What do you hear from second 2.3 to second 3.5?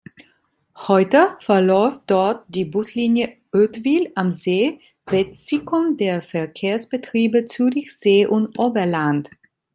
die Buslinie